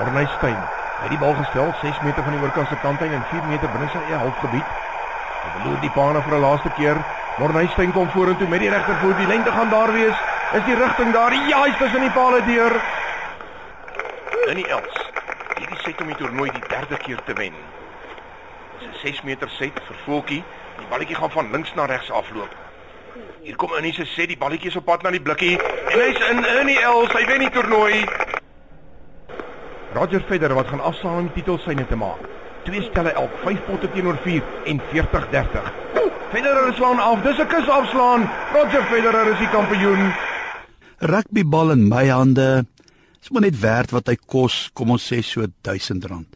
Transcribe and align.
Morney 0.00 0.26
Steyn. 0.38 0.56
Hy 0.56 1.08
het 1.08 1.12
die 1.12 1.18
bal 1.20 1.34
gestel 1.36 1.74
6 1.80 1.98
meter 2.00 2.24
van 2.24 2.32
die 2.32 2.40
oorkant 2.40 2.68
se 2.68 2.76
kant 2.80 3.02
en 3.04 3.24
4 3.32 3.48
meter 3.50 3.68
binne 3.68 3.88
sy 3.92 4.00
eie 4.06 4.20
halfgebied. 4.22 4.70
Hy 5.40 5.50
beloor 5.58 5.80
die 5.82 5.90
baan 5.92 6.16
vir 6.24 6.36
'n 6.36 6.40
laaste 6.40 6.70
keer. 6.78 6.96
Morney 7.36 7.68
Steyn 7.74 7.92
kom 7.92 8.08
vorentoe 8.14 8.48
met 8.48 8.60
die 8.64 8.70
regtervoet. 8.70 9.16
Die 9.16 9.26
lengte 9.26 9.52
gaan 9.52 9.68
daar 9.70 9.92
wees. 9.92 10.16
Is 10.52 10.64
die 10.64 10.74
rigting 10.74 11.12
daar? 11.12 11.34
Ja, 11.48 11.62
hy's 11.64 11.76
tussen 11.76 12.00
die 12.00 12.10
palle 12.10 12.40
deur. 12.44 12.80
In 14.48 14.56
die 14.56 14.68
els. 14.68 14.96
Hierdie 15.58 15.80
set 15.84 16.00
om 16.00 16.06
die 16.06 16.16
toernooi 16.16 16.50
die 16.50 16.68
derde 16.68 16.96
keer 16.96 17.20
te 17.24 17.32
wen. 17.32 17.54
Dis 18.78 18.88
'n 18.88 18.98
6 19.02 19.22
meter 19.22 19.48
set 19.48 19.80
vir 19.86 19.96
Volkie. 20.04 20.44
Die 20.78 20.86
balletjie 20.88 21.16
gaan 21.16 21.30
van 21.30 21.50
links 21.50 21.74
na 21.74 21.84
regs 21.84 22.10
afloop. 22.10 22.54
Hier 23.42 23.56
kom 23.56 23.72
Annie 23.72 23.92
se 23.92 24.04
sê 24.04 24.26
die 24.26 24.38
balletjie 24.38 24.70
is 24.70 24.76
op 24.76 24.84
pad 24.84 25.02
na 25.02 25.10
die 25.10 25.20
blikkie 25.20 25.60
en 25.92 26.00
hy's 26.00 26.28
in 26.28 26.44
in 26.44 26.66
die 26.66 26.80
els. 26.80 27.12
Hy 27.12 27.26
wen 27.26 27.38
die 27.38 27.50
toernooi. 27.50 28.29
Roger 29.94 30.22
Federer 30.28 30.54
wat 30.54 30.68
gaan 30.70 30.80
afslaan 30.80 31.18
om 31.18 31.28
die 31.30 31.40
titel 31.40 31.58
syne 31.58 31.86
te 31.86 31.96
maak. 31.98 32.22
Twee 32.64 32.82
stelle 32.82 33.10
elk, 33.18 33.32
5 33.42 33.64
potte 33.66 33.88
teenoor 33.90 34.18
4 34.22 34.42
en 34.70 34.80
40-30. 34.92 35.70
Federer 36.30 36.74
slaan 36.74 37.00
af. 37.02 37.22
Dis 37.22 37.38
'n 37.38 37.46
kus 37.46 37.68
afslaan. 37.68 38.22
Roger 38.54 38.84
Federer 38.90 39.32
is 39.32 39.38
die 39.38 39.48
kampioen. 39.48 40.12
Rugbybal 40.98 41.70
in 41.70 41.88
my 41.88 42.06
hande 42.06 42.66
is 43.22 43.30
maar 43.30 43.40
net 43.40 43.60
werd 43.60 43.90
wat 43.90 44.06
hy 44.06 44.16
kos, 44.26 44.70
kom 44.72 44.90
ons 44.90 45.12
sê 45.12 45.22
so 45.22 45.42
R1000. 45.42 46.26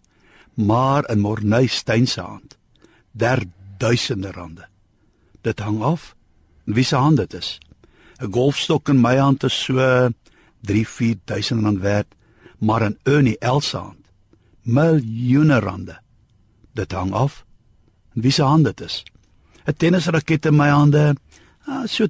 Maar 0.54 1.10
in 1.10 1.20
Morney 1.20 1.66
Steyn 1.66 2.06
se 2.06 2.20
hand, 2.20 2.58
der 3.12 3.42
duisende 3.78 4.32
rande. 4.32 4.66
Dit 5.42 5.60
hang 5.60 5.82
af 5.82 6.14
wie 6.64 6.84
se 6.84 6.96
hand 6.96 7.16
dit 7.16 7.34
is. 7.34 7.60
'n 8.20 8.32
Golfstok 8.32 8.88
in 8.88 9.00
my 9.00 9.16
hand 9.16 9.44
is 9.44 9.64
so 9.64 10.08
3-4000 10.60 11.62
rand 11.62 11.80
werd 11.80 12.06
maar 12.64 12.82
in 12.82 12.98
Ernie 13.02 13.36
Els 13.38 13.68
se 13.68 13.76
hand 13.76 14.04
miljoene 14.64 15.58
rande. 15.60 15.98
Dit 16.72 16.92
hang 16.92 17.12
af 17.12 17.44
wie 18.14 18.32
se 18.32 18.42
hand 18.42 18.64
dit 18.64 18.80
is. 18.80 19.02
'n 19.66 19.74
Tennisraket 19.76 20.46
in 20.46 20.56
my 20.56 20.68
hande, 20.68 21.16
ah, 21.66 21.86
so 21.86 22.06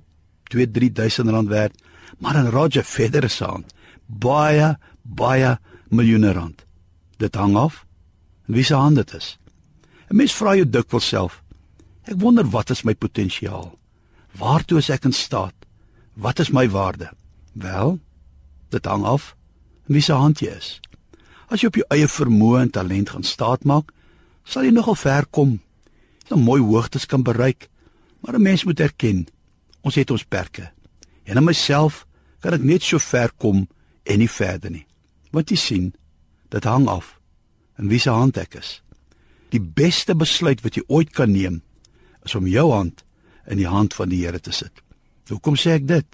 2-3000 0.50 1.30
rand 1.30 1.48
werd, 1.48 1.82
maar 2.18 2.36
in 2.36 2.50
Roger 2.50 2.84
Federer 2.84 3.30
se 3.30 3.44
hand 3.44 3.74
baie 4.06 4.76
baie 5.02 5.58
miljoene 5.88 6.32
rand. 6.32 6.64
Dit 7.18 7.34
hang 7.34 7.56
af 7.56 7.86
wie 8.46 8.64
se 8.64 8.74
hand 8.74 8.96
dit 8.96 9.14
is. 9.14 9.38
'n 10.10 10.16
Mens 10.16 10.34
vra 10.34 10.54
jou 10.54 10.70
dikwels 10.70 11.08
self, 11.08 11.42
ek 12.04 12.20
wonder 12.20 12.44
wat 12.44 12.70
is 12.70 12.82
my 12.82 12.94
potensiaal? 12.94 13.78
Waartoe 14.38 14.78
is 14.78 14.90
ek 14.90 15.04
in 15.04 15.12
staat? 15.12 15.54
Wat 16.14 16.38
is 16.38 16.50
my 16.50 16.68
waarde? 16.68 17.10
Wel, 17.52 17.98
dit 18.68 18.84
hang 18.84 19.04
af 19.04 19.34
wie 19.86 20.02
se 20.02 20.12
hand 20.12 20.40
jy 20.40 20.54
is. 20.56 20.80
As 21.48 21.60
jy 21.60 21.68
op 21.68 21.78
jou 21.78 21.86
eie 21.92 22.08
vermoë 22.08 22.62
en 22.62 22.70
talent 22.70 23.10
gaan 23.10 23.26
staatmaak, 23.26 23.92
sal 24.44 24.64
jy 24.64 24.72
nogal 24.72 24.96
ver 24.96 25.26
kom. 25.30 25.60
Jy 26.28 26.36
'n 26.36 26.44
mooi 26.44 26.60
hoogtes 26.60 27.06
kan 27.06 27.22
bereik, 27.22 27.68
maar 28.20 28.34
'n 28.34 28.42
mens 28.42 28.64
moet 28.64 28.80
erken, 28.80 29.26
ons 29.82 29.94
het 29.94 30.10
ons 30.10 30.24
perke. 30.24 30.72
En 31.24 31.36
in 31.36 31.44
myself 31.44 32.06
kan 32.40 32.54
ek 32.54 32.62
net 32.62 32.82
so 32.82 32.98
ver 32.98 33.30
kom 33.38 33.68
en 34.02 34.18
nie 34.18 34.30
verder 34.30 34.70
nie. 34.70 34.86
Wat 35.30 35.50
jy 35.50 35.56
sien, 35.56 35.94
dit 36.48 36.64
hang 36.64 36.88
af 36.88 37.18
in 37.78 37.88
wie 37.88 37.98
se 37.98 38.10
hand 38.10 38.36
ek 38.36 38.54
is. 38.54 38.82
Die 39.50 39.60
beste 39.60 40.14
besluit 40.14 40.62
wat 40.62 40.74
jy 40.74 40.82
ooit 40.86 41.10
kan 41.10 41.32
neem, 41.32 41.62
is 42.24 42.34
om 42.34 42.46
jou 42.46 42.70
hand 42.72 43.04
in 43.46 43.56
die 43.56 43.68
hand 43.68 43.94
van 43.94 44.08
die 44.08 44.22
Here 44.24 44.40
te 44.40 44.52
sit. 44.52 44.82
Hoekom 45.28 45.56
sê 45.56 45.70
ek 45.78 45.86
dit? 45.88 46.06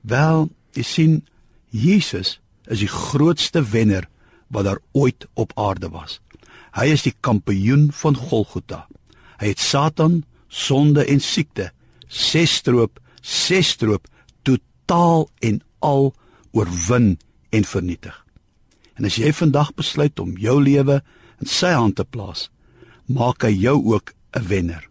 Wel, 0.00 0.48
jy 0.74 0.82
sien, 0.82 1.28
Jesus 1.70 2.38
is 2.68 2.84
die 2.84 2.92
grootste 2.92 3.62
wenner 3.62 4.08
wat 4.48 4.64
daar 4.64 4.80
ooit 4.92 5.26
op 5.34 5.52
aarde 5.56 5.88
was. 5.88 6.20
Hy 6.76 6.92
is 6.92 7.02
die 7.02 7.14
kampioen 7.20 7.88
van 7.92 8.16
Golgotha. 8.16 8.86
Hy 9.40 9.52
het 9.52 9.60
Satan, 9.60 10.22
sonde 10.48 11.04
en 11.04 11.20
siekte 11.20 11.72
ses 12.08 12.58
stroop, 12.60 12.98
ses 13.22 13.74
stroop 13.76 14.08
totaal 14.42 15.28
en 15.44 15.60
al 15.84 16.12
oorwin 16.56 17.18
en 17.52 17.64
vernietig. 17.64 18.14
En 18.98 19.06
as 19.06 19.18
jy 19.20 19.30
vandag 19.36 19.74
besluit 19.78 20.18
om 20.18 20.34
jou 20.40 20.58
lewe 20.62 21.00
in 21.38 21.46
sy 21.46 21.70
hand 21.76 21.98
te 22.00 22.04
plaas, 22.04 22.48
maak 23.06 23.44
hy 23.46 23.52
jou 23.54 23.76
ook 23.94 24.14
'n 24.36 24.48
wenner. 24.48 24.88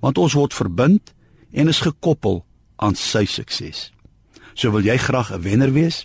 Want 0.00 0.18
ons 0.18 0.34
word 0.34 0.54
verbind 0.54 1.14
en 1.52 1.68
is 1.68 1.80
gekoppel 1.80 2.44
aan 2.76 2.94
sy 2.94 3.24
sukses. 3.24 3.92
So 4.54 4.70
wil 4.70 4.84
jy 4.84 4.96
graag 4.96 5.32
'n 5.32 5.42
wenner 5.42 5.72
wees? 5.72 6.04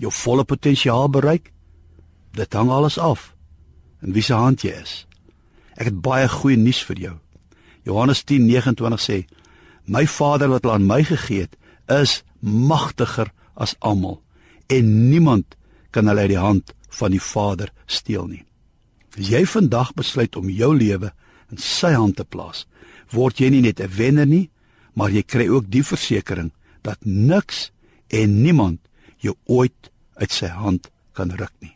Jou 0.00 0.12
volle 0.12 0.44
potensiaal 0.44 1.08
bereik? 1.08 1.52
Dit 2.36 2.52
hang 2.52 2.70
alles 2.70 2.98
af 2.98 3.32
in 4.02 4.12
wie 4.12 4.22
se 4.22 4.34
hand 4.36 4.62
jy 4.62 4.74
is. 4.76 5.06
Ek 5.76 5.90
het 5.90 6.00
baie 6.04 6.28
goeie 6.28 6.58
nuus 6.60 6.82
vir 6.84 7.00
jou. 7.00 7.14
Johannes 7.86 8.24
10:29 8.24 9.00
sê: 9.00 9.26
"My 9.84 10.06
Vader 10.06 10.48
wat 10.48 10.66
aan 10.66 10.86
my 10.86 11.02
gegee 11.04 11.40
het, 11.40 11.56
is 11.88 12.22
magtiger 12.40 13.32
as 13.54 13.74
almal 13.78 14.22
en 14.66 15.08
niemand 15.10 15.56
kan 15.90 16.06
hulle 16.06 16.20
uit 16.20 16.28
die 16.28 16.38
hand 16.38 16.74
van 16.88 17.10
die 17.10 17.20
Vader 17.20 17.72
steel 17.86 18.26
nie." 18.26 18.44
As 19.18 19.28
jy 19.28 19.46
vandag 19.46 19.94
besluit 19.94 20.36
om 20.36 20.50
jou 20.50 20.76
lewe 20.76 21.12
in 21.50 21.58
sy 21.58 21.92
hand 21.92 22.16
te 22.16 22.24
plaas, 22.24 22.66
word 23.10 23.38
jy 23.38 23.50
nie 23.50 23.62
net 23.62 23.80
'n 23.80 23.88
wenner 23.88 24.26
nie, 24.26 24.50
maar 24.94 25.10
jy 25.10 25.22
kry 25.22 25.48
ook 25.48 25.70
die 25.70 25.82
versekering 25.82 26.52
dat 26.82 26.98
niks 27.04 27.70
en 28.08 28.42
niemand 28.42 28.80
jou 29.26 29.36
ooit 29.58 29.90
uit 30.20 30.32
sy 30.32 30.50
hand 30.52 30.90
kan 31.16 31.32
ruk 31.36 31.52
nie. 31.60 31.75